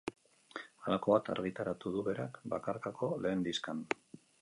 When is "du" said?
1.99-2.03